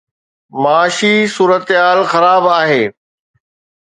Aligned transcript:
معاشي 0.61 1.13
صورتحال 1.35 1.99
خراب 2.11 2.43
آهي. 2.59 2.85